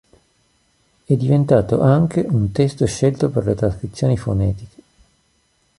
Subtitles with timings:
[1.05, 4.81] È diventato anche un testo scelto per le trascrizioni fonetiche.